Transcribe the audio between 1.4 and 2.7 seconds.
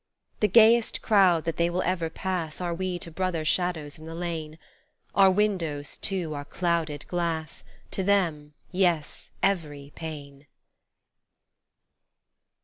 that they will ever pass